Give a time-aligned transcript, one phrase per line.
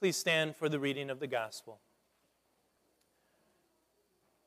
[0.00, 1.80] Please stand for the reading of the gospel.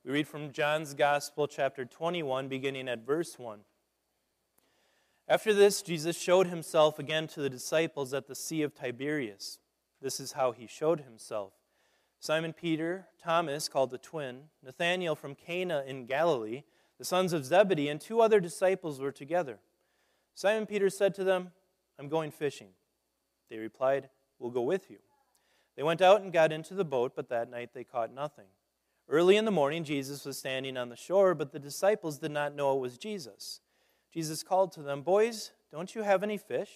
[0.06, 3.60] We read from John's Gospel, chapter 21, beginning at verse 1.
[5.28, 9.60] After this, Jesus showed himself again to the disciples at the Sea of Tiberias.
[10.02, 11.52] This is how he showed himself.
[12.22, 16.64] Simon Peter, Thomas, called the twin, Nathanael from Cana in Galilee,
[16.98, 19.60] the sons of Zebedee, and two other disciples were together.
[20.34, 21.52] Simon Peter said to them,
[22.00, 22.70] I'm going fishing.
[23.50, 24.08] They replied,
[24.40, 25.00] We'll go with you.
[25.76, 28.48] They went out and got into the boat, but that night they caught nothing.
[29.10, 32.56] Early in the morning, Jesus was standing on the shore, but the disciples did not
[32.56, 33.62] know it was Jesus.
[34.14, 36.70] Jesus called to them, Boys, don't you have any fish?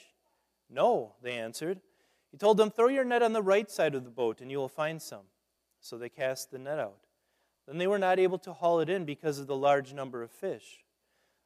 [0.69, 1.81] No, they answered.
[2.31, 4.57] He told them, Throw your net on the right side of the boat, and you
[4.57, 5.25] will find some.
[5.79, 6.99] So they cast the net out.
[7.67, 10.31] Then they were not able to haul it in because of the large number of
[10.31, 10.83] fish.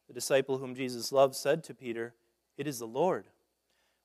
[0.07, 2.13] The disciple whom Jesus loved said to Peter,
[2.57, 3.25] It is the Lord.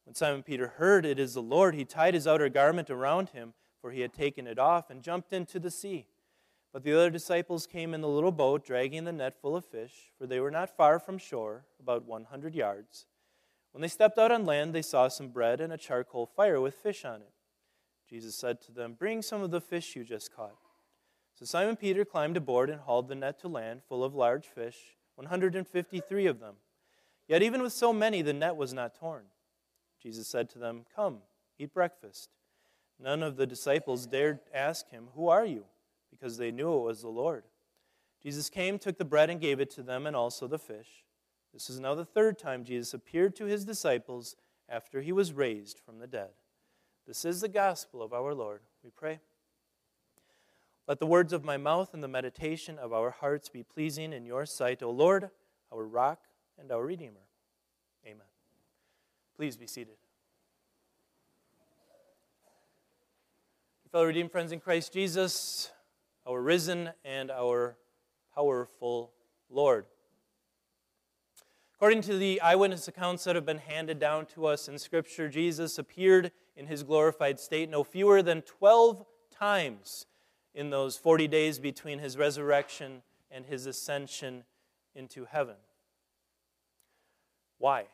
[0.05, 3.55] When Simon Peter heard it is the Lord, he tied his outer garment around him,
[3.81, 6.07] for he had taken it off, and jumped into the sea.
[6.73, 10.11] But the other disciples came in the little boat, dragging the net full of fish,
[10.19, 13.07] for they were not far from shore, about 100 yards.
[13.73, 16.75] When they stepped out on land, they saw some bread and a charcoal fire with
[16.75, 17.33] fish on it.
[18.09, 20.57] Jesus said to them, Bring some of the fish you just caught.
[21.35, 24.97] So Simon Peter climbed aboard and hauled the net to land, full of large fish,
[25.17, 26.55] 153 of them.
[27.27, 29.25] Yet even with so many, the net was not torn.
[30.05, 31.19] Jesus said to them, Come,
[31.59, 32.31] eat breakfast.
[33.01, 35.65] None of the disciples dared ask him, Who are you?
[36.15, 37.45] because they knew it was the Lord.
[38.23, 41.05] Jesus came, took the bread, and gave it to them, and also the fish.
[41.53, 44.35] This is now the third time Jesus appeared to his disciples
[44.69, 46.31] after he was raised from the dead.
[47.07, 48.63] This is the gospel of our Lord.
[48.83, 49.21] We pray.
[50.89, 54.25] Let the words of my mouth and the meditation of our hearts be pleasing in
[54.25, 55.31] your sight, O Lord,
[55.73, 56.21] our rock
[56.59, 57.27] and our Redeemer.
[58.07, 58.34] Amen.
[59.37, 59.97] Please be seated.
[63.95, 65.71] Fellow redeemed friends in Christ Jesus,
[66.27, 67.77] our risen and our
[68.35, 69.13] powerful
[69.49, 69.87] Lord.
[71.77, 75.79] According to the eyewitness accounts that have been handed down to us in Scripture, Jesus
[75.79, 80.07] appeared in his glorified state no fewer than 12 times
[80.57, 84.43] in those 40 days between his resurrection and his ascension
[84.97, 85.55] into heaven.
[87.59, 87.85] Why?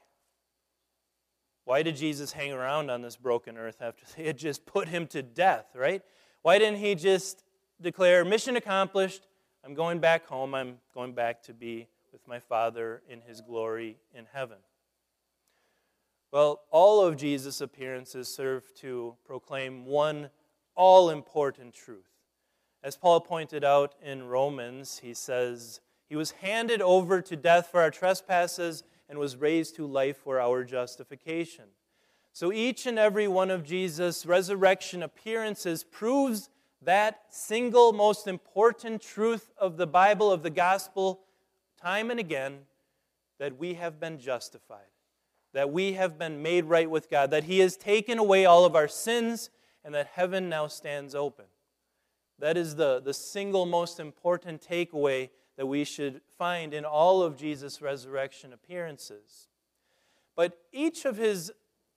[1.71, 5.07] Why did Jesus hang around on this broken earth after they had just put him
[5.07, 6.03] to death, right?
[6.43, 7.45] Why didn't he just
[7.81, 9.29] declare, Mission accomplished,
[9.65, 13.99] I'm going back home, I'm going back to be with my Father in his glory
[14.13, 14.57] in heaven?
[16.33, 20.31] Well, all of Jesus' appearances serve to proclaim one
[20.75, 22.11] all important truth.
[22.83, 27.81] As Paul pointed out in Romans, he says, He was handed over to death for
[27.81, 31.65] our trespasses and was raised to life for our justification.
[32.33, 36.49] So each and every one of Jesus' resurrection appearances proves
[36.83, 41.21] that single most important truth of the Bible, of the gospel,
[41.83, 42.61] time and again
[43.41, 44.87] that we have been justified,
[45.53, 48.77] that we have been made right with God, that He has taken away all of
[48.77, 49.51] our sins,
[49.85, 51.47] and that heaven now stands open.
[52.39, 57.37] That is the, the single most important takeaway that we should find in all of
[57.37, 59.49] Jesus' resurrection appearances.
[60.35, 61.53] But each of his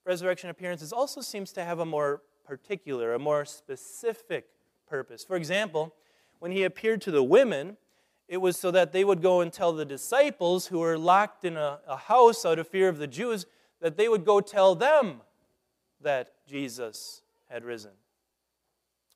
[0.06, 4.48] resurrection appearances also seems to have a more particular, a more specific
[4.86, 5.24] purpose.
[5.24, 5.96] For example,
[6.40, 7.78] when he appeared to the women,
[8.28, 11.56] it was so that they would go and tell the disciples who were locked in
[11.56, 13.46] a, a house out of fear of the Jews
[13.80, 15.22] that they would go tell them
[16.02, 17.92] that Jesus had risen.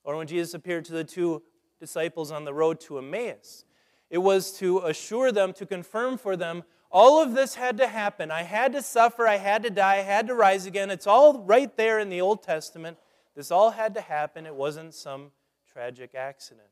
[0.06, 1.44] Or when Jesus appeared to the two
[1.82, 3.66] disciples on the road to Emmaus,
[4.10, 8.32] it was to assure them, to confirm for them, all of this had to happen.
[8.32, 10.90] I had to suffer, I had to die, I had to rise again.
[10.90, 12.98] It's all right there in the Old Testament.
[13.36, 14.46] This all had to happen.
[14.46, 15.32] It wasn't some
[15.72, 16.70] tragic accident.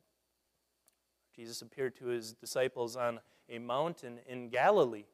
[1.36, 3.20] Jesus appeared to his disciples on
[3.50, 5.06] a mountain in Galilee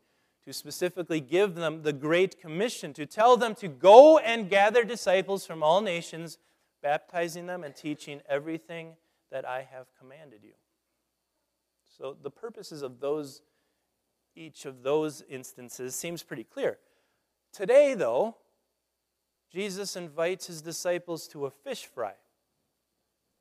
[0.46, 5.46] to specifically give them the Great Commission, to tell them to go and gather disciples
[5.46, 6.38] from all nations,
[6.82, 8.96] baptizing them and teaching everything
[9.32, 10.54] that I have commanded you.
[12.02, 13.44] So the purposes of those
[14.36, 16.80] each of those instances seems pretty clear.
[17.54, 18.38] Today, though,
[19.52, 22.14] Jesus invites his disciples to a fish fry.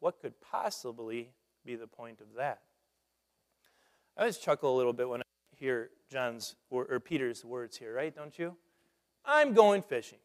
[0.00, 1.30] What could possibly
[1.64, 2.60] be the point of that?
[4.16, 5.24] I always chuckle a little bit when I
[5.56, 8.14] hear John's or Peter's words here, right?
[8.14, 8.56] Don't you?
[9.24, 10.18] I'm going fishing.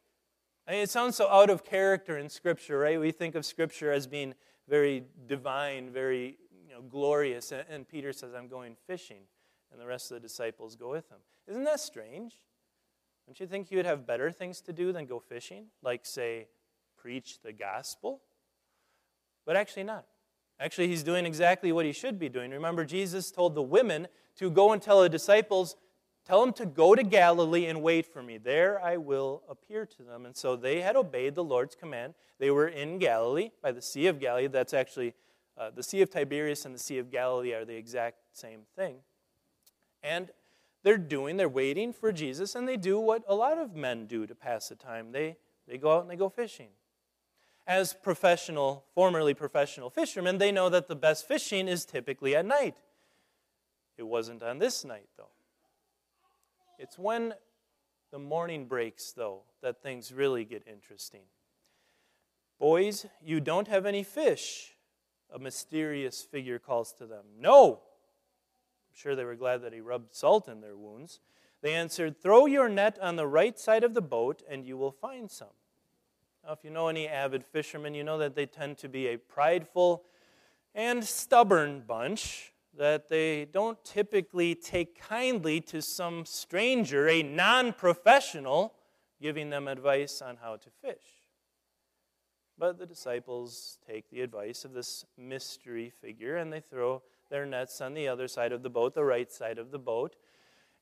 [0.67, 2.99] I mean, it sounds so out of character in Scripture, right?
[2.99, 4.33] We think of Scripture as being
[4.67, 6.39] very divine, very
[6.75, 9.27] know, glorious, and Peter says, "I'm going fishing,"
[9.71, 11.19] and the rest of the disciples go with him.
[11.47, 12.39] Isn't that strange?
[13.25, 16.47] Don't you think you would have better things to do than go fishing, like say,
[16.95, 18.21] preach the gospel?
[19.45, 20.05] but actually not.
[20.59, 22.51] Actually, he's doing exactly what he should be doing.
[22.51, 24.07] Remember, Jesus told the women
[24.37, 25.75] to go and tell the disciples,
[26.25, 28.39] Tell them to go to Galilee and wait for me.
[28.39, 30.25] There I will appear to them.
[30.25, 32.15] And so they had obeyed the Lord's command.
[32.39, 34.47] They were in Galilee by the Sea of Galilee.
[34.47, 35.13] That's actually
[35.57, 38.97] uh, the Sea of Tiberias and the Sea of Galilee are the exact same thing.
[40.03, 40.29] And
[40.83, 44.27] they're doing, they're waiting for Jesus, and they do what a lot of men do
[44.27, 45.11] to pass the time.
[45.11, 45.37] They,
[45.67, 46.69] they go out and they go fishing.
[47.65, 52.75] As professional, formerly professional fishermen, they know that the best fishing is typically at night.
[53.97, 55.31] It wasn't on this night, though.
[56.77, 57.33] It's when
[58.11, 61.23] the morning breaks, though, that things really get interesting.
[62.59, 64.74] Boys, you don't have any fish,
[65.35, 67.25] a mysterious figure calls to them.
[67.37, 67.73] No!
[67.73, 71.19] I'm sure they were glad that he rubbed salt in their wounds.
[71.61, 74.93] They answered, Throw your net on the right side of the boat, and you will
[74.93, 75.49] find some.
[76.45, 79.17] Now, if you know any avid fishermen, you know that they tend to be a
[79.17, 80.03] prideful
[80.73, 88.73] and stubborn bunch that they don't typically take kindly to some stranger, a non professional,
[89.21, 91.14] giving them advice on how to fish.
[92.57, 97.81] But the disciples take the advice of this mystery figure and they throw their nets
[97.81, 100.15] on the other side of the boat, the right side of the boat,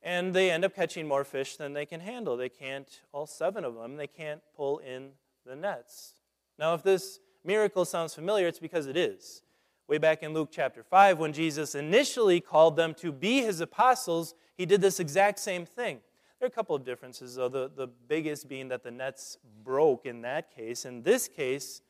[0.02, 2.38] and they end up catching more fish than they can handle.
[2.38, 5.12] They can't, all seven of them, they can't pull in
[5.46, 6.14] the nets.
[6.60, 9.42] Now, if this miracle sounds familiar, it's because it is.
[9.88, 14.34] Way back in Luke chapter 5, when Jesus initially called them to be his apostles,
[14.56, 16.00] he did this exact same thing.
[16.44, 20.06] There are a couple of differences, though, the, the biggest being that the nets broke
[20.06, 20.84] in that case.
[20.84, 21.82] In this case,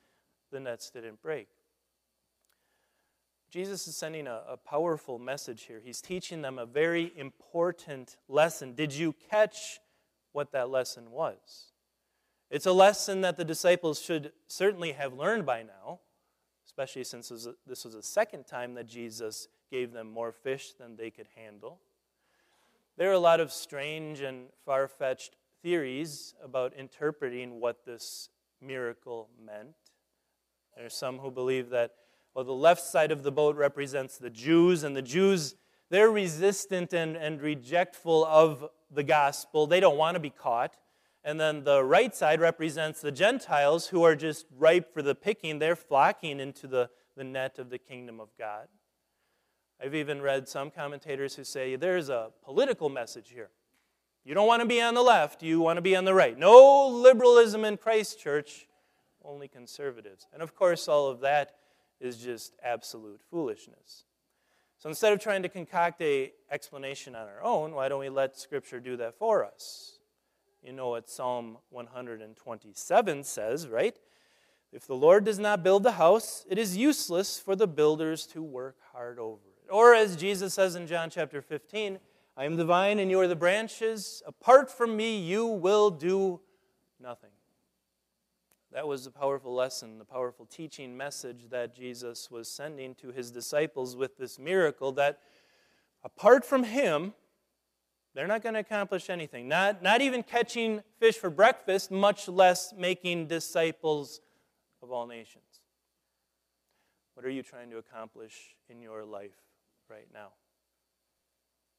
[0.52, 1.48] the nets didn't break.
[3.50, 5.82] Jesus is sending a, a, powerful message here.
[5.84, 8.76] He's teaching them a very important lesson.
[8.76, 9.80] Did you catch
[10.34, 11.72] what that lesson was?
[12.52, 16.02] It's a lesson that the disciples should certainly have learned by now
[16.66, 17.30] especially since
[17.68, 21.80] this was the second time that Jesus gave them more fish than they could handle.
[22.96, 28.30] There are a lot of strange and far fetched theories about interpreting what this
[28.62, 29.76] miracle meant.
[30.76, 31.92] There are some who believe that,
[32.36, 35.56] well, the left side of the boat represents the Jews, and the Jews,
[35.90, 39.66] they're resistant and, and rejectful of the gospel.
[39.66, 40.78] They don't want to be caught.
[41.24, 45.58] And then the right side represents the Gentiles who are just ripe for the picking.
[45.58, 48.68] They're flocking into the, the net of the kingdom of God.
[49.84, 53.50] I've even read some commentators who say there's a political message here.
[54.24, 56.40] You don't want to be on the left, you want to be on the right.
[56.40, 58.68] No liberalism in Christ Church,
[59.26, 60.26] only conservatives.
[60.32, 61.56] And of course, all of that
[62.00, 64.06] is just absolute foolishness.
[64.78, 68.38] So instead of trying to concoct a explanation on our own, why don't we let
[68.38, 70.00] Scripture do that for us?
[70.64, 73.98] You know what Psalm 127 says, right?
[74.72, 78.42] If the Lord does not build the house, it is useless for the builders to
[78.42, 79.53] work hard over.
[79.70, 82.00] Or as Jesus says in John chapter 15,
[82.36, 84.24] I am the vine and you are the branches.
[84.26, 86.40] Apart from me, you will do
[87.00, 87.30] nothing.
[88.72, 93.30] That was a powerful lesson, the powerful teaching message that Jesus was sending to his
[93.30, 95.20] disciples with this miracle that
[96.04, 97.14] apart from him,
[98.16, 99.48] they're not going to accomplish anything.
[99.48, 104.22] Not, not even catching fish for breakfast, much less making disciples
[104.82, 105.62] of all nations.
[107.14, 109.38] What are you trying to accomplish in your life
[109.94, 110.30] right now?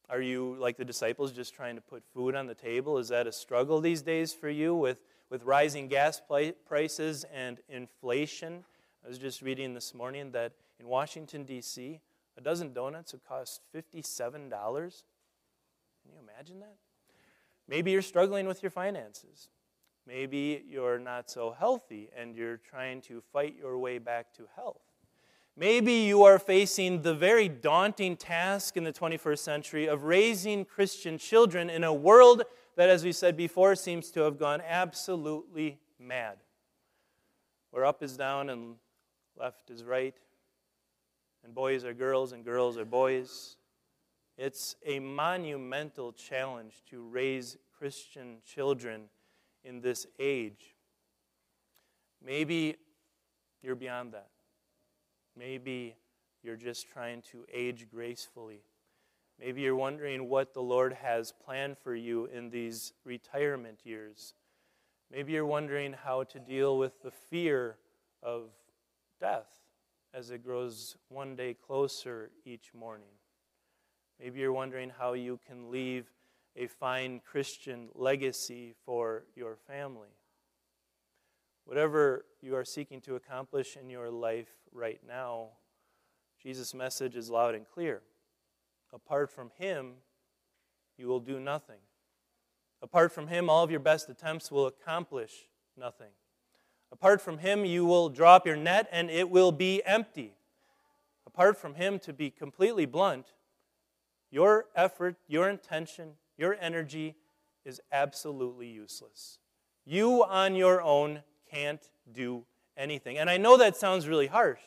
[0.08, 2.98] Are you, like the disciples, just trying to put food on the table?
[2.98, 4.98] Is that a struggle these days for you with,
[5.30, 6.22] with rising gas
[6.66, 8.64] prices and inflation?
[9.04, 12.00] I was just reading this morning that in Washington, D.C.,
[12.36, 14.50] a dozen donuts would cost $57.
[14.50, 16.76] Can you imagine that?
[17.66, 19.48] Maybe you're struggling with your finances.
[20.06, 24.82] Maybe you're not so healthy and you're trying to fight your way back to health.
[25.56, 31.16] Maybe you are facing the very daunting task in the 21st century of raising Christian
[31.16, 32.42] children in a world
[32.76, 36.38] that, as we said before, seems to have gone absolutely mad.
[37.70, 38.74] Where up is down and
[39.38, 40.16] left is right,
[41.44, 43.56] and boys are girls and girls are boys,
[44.36, 49.04] it's a monumental challenge to raise Christian children
[49.62, 50.74] in this age.
[52.24, 52.74] Maybe
[53.62, 54.28] you're beyond that.
[55.36, 55.96] Maybe
[56.42, 58.62] you're just trying to age gracefully.
[59.40, 64.34] Maybe you're wondering what the Lord has planned for you in these retirement years.
[65.10, 67.76] Maybe you're wondering how to deal with the fear
[68.22, 68.50] of
[69.20, 69.48] death
[70.12, 73.08] as it grows one day closer each morning.
[74.20, 76.06] Maybe you're wondering how you can leave
[76.56, 80.14] a fine Christian legacy for your family.
[81.64, 85.48] Whatever you are seeking to accomplish in your life right now,
[86.42, 88.02] Jesus' message is loud and clear.
[88.92, 89.94] Apart from Him,
[90.98, 91.80] you will do nothing.
[92.82, 96.10] Apart from Him, all of your best attempts will accomplish nothing.
[96.92, 100.34] Apart from Him, you will drop your net and it will be empty.
[101.26, 103.32] Apart from Him, to be completely blunt,
[104.30, 107.16] your effort, your intention, your energy
[107.64, 109.38] is absolutely useless.
[109.86, 111.22] You on your own
[111.54, 112.44] can't do
[112.76, 113.18] anything.
[113.18, 114.60] And I know that sounds really harsh.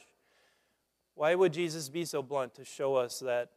[1.15, 3.50] Why would Jesus be so blunt to show us that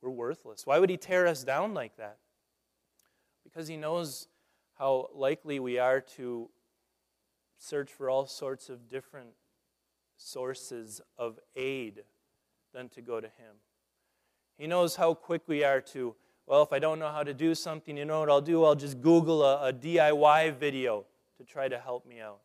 [0.00, 0.66] we're worthless?
[0.66, 2.18] Why would he tear us down like that?
[3.42, 4.28] Because he knows
[4.78, 6.48] how likely we are to
[7.58, 9.30] search for all sorts of different
[10.16, 12.04] sources of aid
[12.72, 13.56] than to go to him.
[14.56, 16.14] He knows how quick we are to,
[16.46, 18.64] well, if I don't know how to do something, you know what I'll do?
[18.64, 21.06] I'll just Google a, a DIY video
[21.38, 22.40] to try to help me out.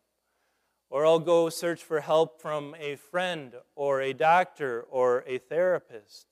[0.88, 6.26] Or I'll go search for help from a friend or a doctor or a therapist.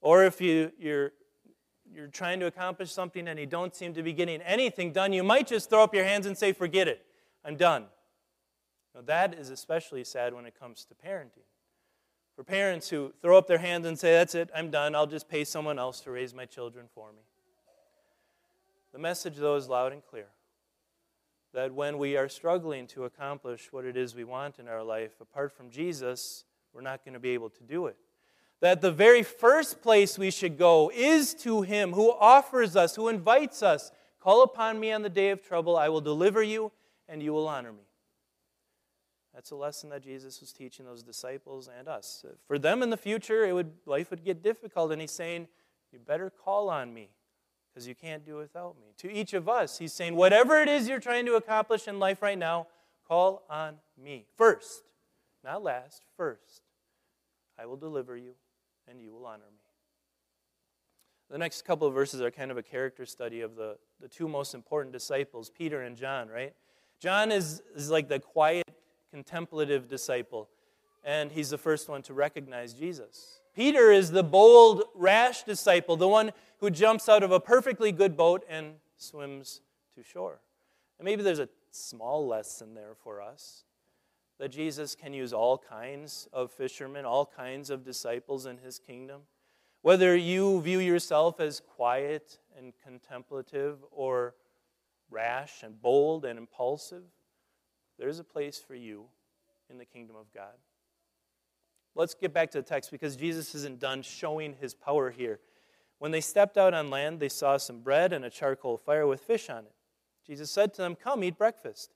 [0.00, 1.12] Or if you, you're,
[1.92, 5.22] you're trying to accomplish something and you don't seem to be getting anything done, you
[5.22, 7.04] might just throw up your hands and say, Forget it,
[7.44, 7.86] I'm done.
[8.94, 11.44] Now, that is especially sad when it comes to parenting.
[12.34, 15.28] For parents who throw up their hands and say, That's it, I'm done, I'll just
[15.28, 17.22] pay someone else to raise my children for me.
[18.92, 20.28] The message, though, is loud and clear
[21.54, 25.20] that when we are struggling to accomplish what it is we want in our life,
[25.20, 27.96] apart from Jesus, we're not going to be able to do it.
[28.60, 33.08] That the very first place we should go is to Him who offers us, who
[33.08, 33.90] invites us.
[34.20, 36.72] Call upon me on the day of trouble, I will deliver you,
[37.08, 37.84] and you will honor me.
[39.34, 42.24] That's a lesson that Jesus was teaching those disciples and us.
[42.46, 45.48] For them in the future, it would, life would get difficult, and he's saying,
[45.92, 47.10] You better call on me
[47.76, 48.86] because you can't do without me.
[48.96, 52.22] To each of us, he's saying, Whatever it is you're trying to accomplish in life
[52.22, 52.68] right now,
[53.06, 54.24] call on me.
[54.34, 54.84] First,
[55.44, 56.62] not last, first.
[57.58, 58.32] I will deliver you,
[58.88, 59.60] and you will honor me.
[61.28, 64.26] The next couple of verses are kind of a character study of the, the two
[64.26, 66.54] most important disciples, Peter and John, right?
[66.98, 68.64] John is, is like the quiet
[69.10, 70.48] contemplative disciple,
[71.04, 73.40] and he's the first one to recognize Jesus.
[73.56, 78.14] Peter is the bold, rash disciple, the one who jumps out of a perfectly good
[78.14, 79.62] boat and swims
[79.94, 80.40] to shore.
[80.98, 83.64] And maybe there's a small lesson there for us
[84.38, 89.22] that Jesus can use all kinds of fishermen, all kinds of disciples in his kingdom.
[89.80, 94.34] Whether you view yourself as quiet and contemplative or
[95.10, 97.04] rash and bold and impulsive,
[97.98, 99.06] there's a place for you
[99.70, 100.56] in the kingdom of God.
[101.96, 105.40] Let's get back to the text because Jesus isn't done showing his power here.
[105.98, 109.22] When they stepped out on land, they saw some bread and a charcoal fire with
[109.22, 109.72] fish on it.
[110.26, 111.94] Jesus said to them, Come, eat breakfast.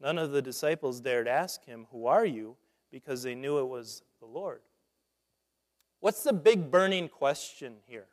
[0.00, 2.56] None of the disciples dared ask him, Who are you?
[2.92, 4.60] because they knew it was the Lord.
[5.98, 8.06] What's the big burning question here?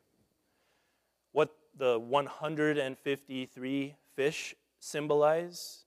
[1.32, 5.84] What the 153 fish symbolize?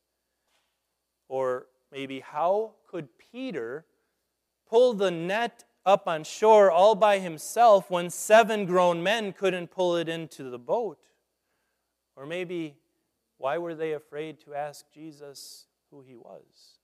[1.28, 3.86] Or maybe how could Peter
[4.70, 9.96] pull the net up on shore all by himself when seven grown men couldn't pull
[9.96, 11.00] it into the boat?
[12.16, 12.76] Or maybe
[13.38, 16.78] why were they afraid to ask Jesus who he was?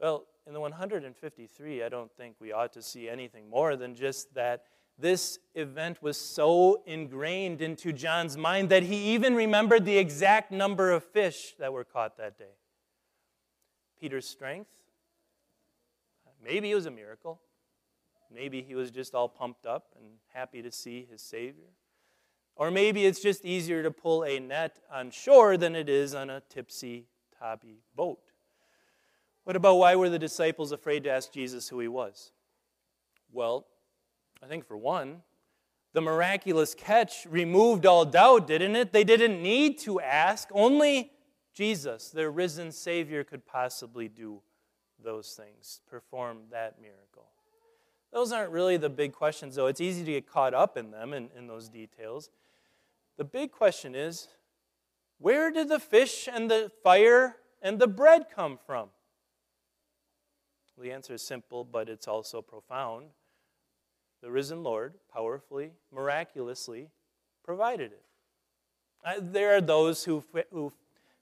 [0.00, 4.34] Well, in the 153, I don't think we ought to see anything more than just
[4.34, 4.64] that
[4.98, 10.90] this event was so ingrained into John's mind that he even remembered the exact number
[10.90, 12.56] of fish that were caught that day.
[14.00, 14.70] Peter's strength?
[16.42, 17.40] Maybe it was a miracle.
[18.32, 21.70] Maybe he was just all pumped up and happy to see his Savior.
[22.56, 26.30] Or maybe it's just easier to pull a net on shore than it is on
[26.30, 27.06] a tipsy,
[27.38, 28.20] topsy boat.
[29.44, 32.32] What about why were the disciples afraid to ask Jesus who he was?
[33.32, 33.66] Well,
[34.42, 35.22] I think for one,
[35.92, 38.92] the miraculous catch removed all doubt, didn't it?
[38.92, 40.48] They didn't need to ask.
[40.52, 41.10] Only
[41.52, 44.42] Jesus, their risen Savior, could possibly do
[45.02, 47.26] those things, perform that miracle.
[48.12, 49.66] Those aren't really the big questions, though.
[49.66, 52.30] It's easy to get caught up in them, in, in those details.
[53.16, 54.28] The big question is
[55.18, 58.88] where did the fish and the fire and the bread come from?
[60.78, 63.08] The answer is simple, but it's also profound
[64.22, 66.88] the risen Lord powerfully, miraculously
[67.44, 69.32] provided it.
[69.32, 70.72] There are those who, who,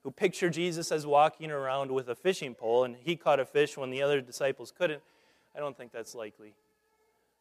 [0.03, 3.77] who picture Jesus as walking around with a fishing pole and he caught a fish
[3.77, 5.01] when the other disciples couldn't.
[5.55, 6.53] I don't think that's likely.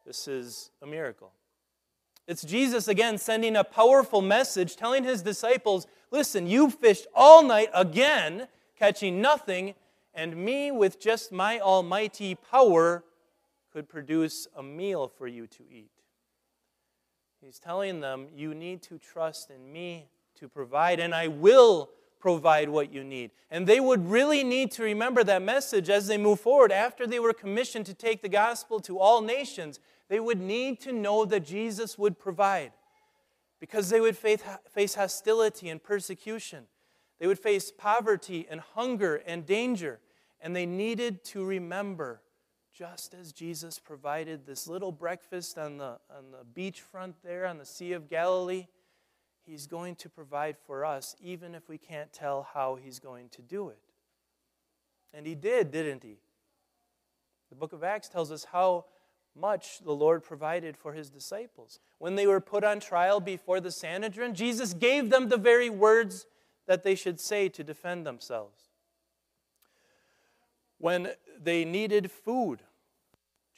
[0.05, 1.33] This is a miracle.
[2.27, 7.69] It's Jesus again sending a powerful message telling his disciples listen, you fished all night
[7.75, 8.49] again.
[8.79, 9.75] catching nothing,
[10.15, 13.05] and me with just my almighty power
[13.73, 15.91] could produce a meal for you to eat.
[17.41, 22.69] He's telling them, You need to trust in me to provide, and I will provide
[22.69, 23.31] what you need.
[23.51, 26.73] And they would really need to remember that message as they move forward.
[26.73, 30.93] After they were commissioned to take the gospel to all nations, they would need to
[30.93, 32.73] know that Jesus would provide
[33.61, 36.67] because they would face hostility and persecution.
[37.19, 40.01] They would face poverty and hunger and danger.
[40.41, 42.23] And they needed to remember,
[42.73, 47.67] just as Jesus provided this little breakfast on the, on the beachfront there on the
[47.67, 48.69] Sea of Galilee,
[49.49, 53.41] He's going to provide for us, even if we can't tell how He's going to
[53.41, 53.81] do it.
[55.15, 56.19] And He did, didn't He?
[57.49, 58.85] The book of Acts tells us how
[59.35, 61.81] much the Lord provided for His disciples.
[61.97, 66.27] When they were put on trial before the Sanhedrin, Jesus gave them the very words
[66.67, 68.69] that they should say to defend themselves.
[70.77, 72.61] When they needed food,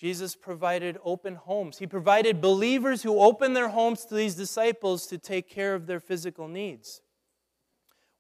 [0.01, 1.77] Jesus provided open homes.
[1.77, 6.01] He provided believers who opened their homes to these disciples to take care of their
[6.01, 7.03] physical needs.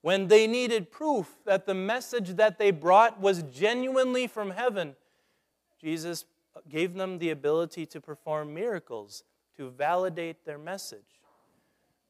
[0.02, 4.94] When they needed proof that the message that they brought was genuinely from heaven,
[5.80, 6.26] Jesus
[6.68, 9.24] gave them the ability to perform miracles
[9.56, 11.22] to validate their message.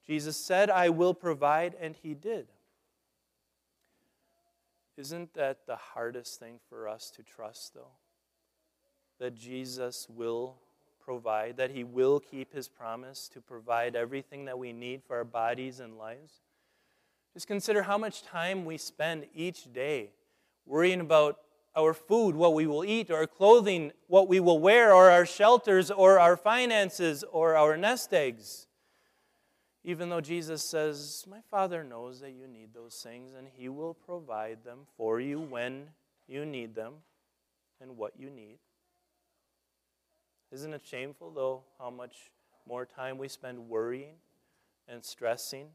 [0.04, 2.48] Jesus said, I will provide, and he did.
[4.96, 7.92] Isn't that the hardest thing for us to trust, though?
[9.20, 10.56] That Jesus will
[10.98, 15.24] provide, that He will keep His promise to provide everything that we need for our
[15.24, 16.40] bodies and lives.
[17.34, 20.10] Just consider how much time we spend each day
[20.66, 21.38] worrying about
[21.76, 25.90] our food, what we will eat, our clothing, what we will wear, or our shelters,
[25.90, 28.66] or our finances, or our nest eggs.
[29.84, 33.94] Even though Jesus says, My Father knows that you need those things, and He will
[33.94, 35.88] provide them for you when
[36.26, 36.94] you need them
[37.80, 38.58] and what you need.
[40.52, 42.30] Isn't it shameful, though, how much
[42.66, 44.14] more time we spend worrying
[44.88, 45.68] and stressing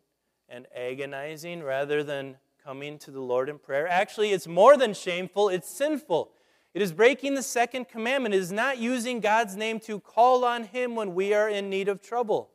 [0.50, 3.88] and agonizing rather than coming to the Lord in prayer?
[3.88, 6.32] Actually, it's more than shameful, it's sinful.
[6.74, 8.36] It is breaking the second commandment.
[8.36, 11.88] It is not using God's name to call on Him when we are in need
[11.88, 12.50] of trouble.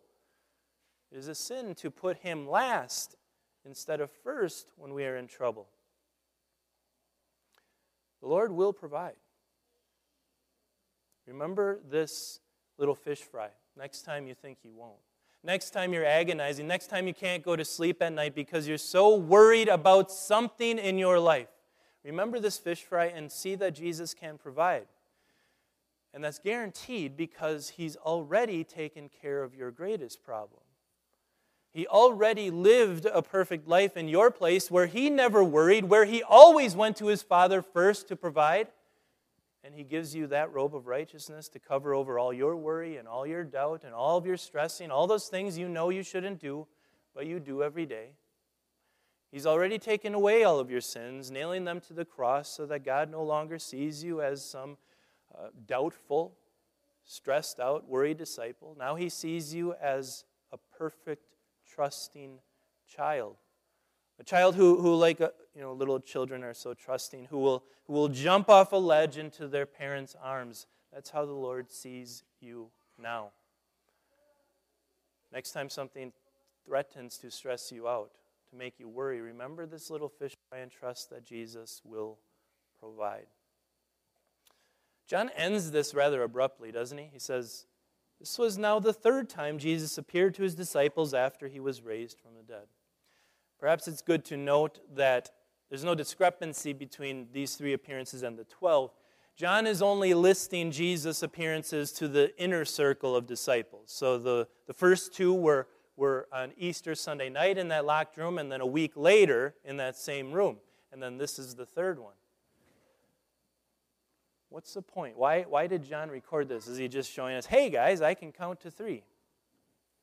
[1.10, 3.16] It is a sin to put Him last
[3.64, 5.68] instead of first when we are in trouble.
[8.20, 9.16] The Lord will provide.
[11.30, 12.40] Remember this
[12.76, 14.98] little fish fry next time you think you won't.
[15.44, 18.76] Next time you're agonizing, next time you can't go to sleep at night because you're
[18.76, 21.48] so worried about something in your life.
[22.04, 24.86] Remember this fish fry and see that Jesus can provide.
[26.12, 30.62] And that's guaranteed because he's already taken care of your greatest problem.
[31.70, 36.24] He already lived a perfect life in your place where he never worried, where he
[36.24, 38.66] always went to his Father first to provide
[39.62, 43.06] and He gives you that robe of righteousness to cover over all your worry and
[43.06, 46.40] all your doubt and all of your stressing, all those things you know you shouldn't
[46.40, 46.66] do,
[47.14, 48.10] but you do every day.
[49.30, 52.84] He's already taken away all of your sins, nailing them to the cross so that
[52.84, 54.76] God no longer sees you as some
[55.32, 56.34] uh, doubtful,
[57.04, 58.74] stressed out, worried disciple.
[58.78, 62.40] Now He sees you as a perfect, trusting
[62.88, 63.36] child
[64.20, 67.38] a child who, who like a, uh, you know, little children are so trusting, who
[67.38, 70.66] will, who will jump off a ledge into their parents' arms.
[70.92, 73.30] That's how the Lord sees you now.
[75.32, 76.12] Next time something
[76.66, 78.10] threatens to stress you out,
[78.50, 82.18] to make you worry, remember this little fish and trust that Jesus will
[82.78, 83.26] provide.
[85.06, 87.08] John ends this rather abruptly, doesn't he?
[87.10, 87.66] He says,
[88.18, 92.18] This was now the third time Jesus appeared to his disciples after he was raised
[92.20, 92.66] from the dead.
[93.60, 95.30] Perhaps it's good to note that
[95.68, 98.90] there's no discrepancy between these three appearances and the 12.
[99.36, 103.90] John is only listing Jesus' appearances to the inner circle of disciples.
[103.92, 108.38] So the, the first two were, were on Easter Sunday night in that locked room,
[108.38, 110.56] and then a week later in that same room.
[110.90, 112.14] And then this is the third one.
[114.48, 115.16] What's the point?
[115.16, 116.66] Why, why did John record this?
[116.66, 119.04] Is he just showing us, hey guys, I can count to three?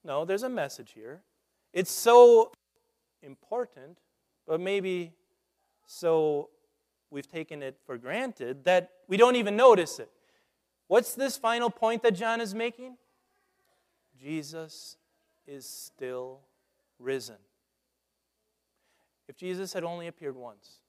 [0.06, 1.22] No, there's a message here.
[1.74, 2.52] It's so
[3.22, 4.00] important,
[4.46, 5.14] but maybe
[5.86, 6.50] so
[7.10, 10.10] we've taken it for granted that we don't even notice it.
[10.88, 12.98] What's this final point that John is making?
[14.22, 14.98] Jesus
[15.46, 16.42] is still
[17.00, 17.36] risen.
[19.28, 20.80] If Jesus had only appeared once,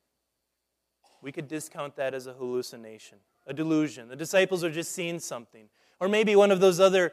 [1.21, 4.09] we could discount that as a hallucination, a delusion.
[4.09, 5.69] The disciples are just seeing something.
[6.01, 7.13] Or maybe one of those other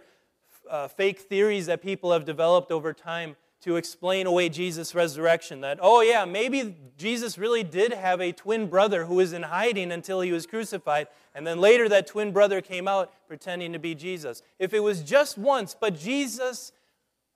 [0.69, 5.61] uh, fake theories that people have developed over time to explain away Jesus' resurrection.
[5.61, 9.91] That, oh, yeah, maybe Jesus really did have a twin brother who was in hiding
[9.91, 13.95] until he was crucified, and then later that twin brother came out pretending to be
[13.95, 14.43] Jesus.
[14.59, 16.73] If it was just once, but Jesus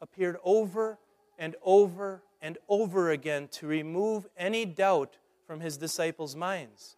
[0.02, 1.00] appeared over
[1.40, 6.96] and over and over again to remove any doubt from his disciples' minds.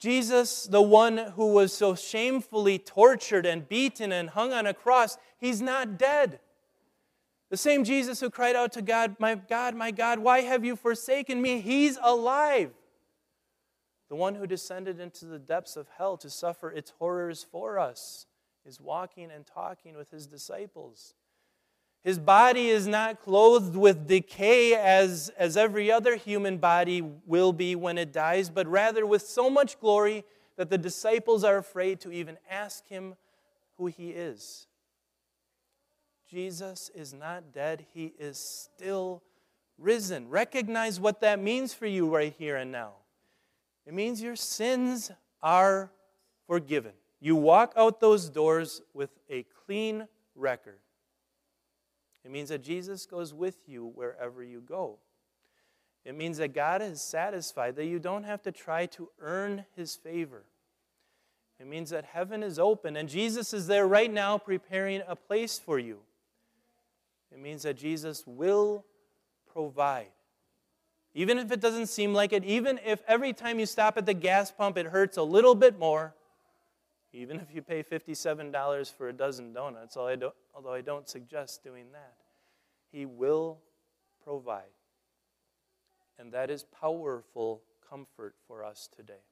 [0.00, 5.18] Jesus, the one who was so shamefully tortured and beaten and hung on a cross,
[5.38, 6.40] he's not dead.
[7.54, 10.74] The same Jesus who cried out to God, My God, my God, why have you
[10.74, 11.60] forsaken me?
[11.60, 12.72] He's alive.
[14.08, 18.26] The one who descended into the depths of hell to suffer its horrors for us
[18.66, 21.14] is walking and talking with his disciples.
[22.02, 27.76] His body is not clothed with decay as, as every other human body will be
[27.76, 30.24] when it dies, but rather with so much glory
[30.56, 33.14] that the disciples are afraid to even ask him
[33.78, 34.66] who he is.
[36.30, 39.22] Jesus is not dead, he is still
[39.78, 40.28] risen.
[40.28, 42.92] Recognize what that means for you right here and now.
[43.86, 45.10] It means your sins
[45.42, 45.90] are
[46.46, 46.92] forgiven.
[47.20, 50.78] You walk out those doors with a clean record.
[52.24, 54.98] It means that Jesus goes with you wherever you go.
[56.04, 59.94] It means that God is satisfied, that you don't have to try to earn his
[59.96, 60.44] favor.
[61.58, 65.58] It means that heaven is open and Jesus is there right now preparing a place
[65.58, 66.00] for you.
[67.34, 68.84] It means that Jesus will
[69.52, 70.12] provide.
[71.14, 74.14] Even if it doesn't seem like it, even if every time you stop at the
[74.14, 76.14] gas pump it hurts a little bit more,
[77.12, 82.14] even if you pay $57 for a dozen donuts, although I don't suggest doing that,
[82.90, 83.58] He will
[84.24, 84.62] provide.
[86.18, 89.22] And that is powerful comfort for us today.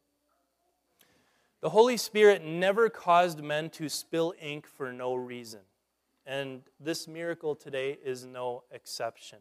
[1.60, 5.60] The Holy Spirit never caused men to spill ink for no reason.
[6.26, 9.38] And this miracle today is no exception.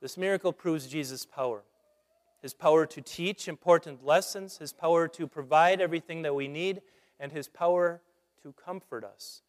[0.00, 1.62] This miracle proves Jesus' power
[2.40, 6.82] his power to teach important lessons, his power to provide everything that we need,
[7.18, 8.00] and his power
[8.42, 9.42] to comfort us.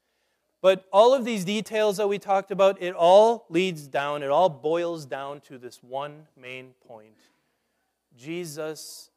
[0.61, 4.49] But all of these details that we talked about, it all leads down, it all
[4.49, 7.15] boils down to this one main point
[8.17, 9.11] Jesus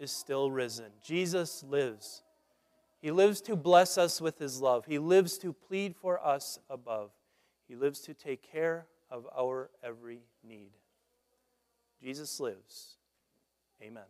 [0.00, 2.22] is still risen, Jesus lives.
[3.02, 4.86] He lives to bless us with His love.
[4.86, 7.10] He lives to plead for us above.
[7.66, 10.70] He lives to take care of our every need.
[12.00, 12.96] Jesus lives.
[13.82, 14.04] Amen.